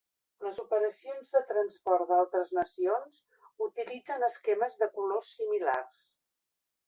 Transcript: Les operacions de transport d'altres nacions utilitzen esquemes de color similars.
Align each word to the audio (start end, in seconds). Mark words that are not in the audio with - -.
Les 0.43 0.59
operacions 0.61 1.27
de 1.33 1.41
transport 1.49 2.07
d'altres 2.11 2.55
nacions 2.59 3.19
utilitzen 3.67 4.25
esquemes 4.29 4.79
de 4.85 4.87
color 4.97 5.23
similars. 5.31 6.09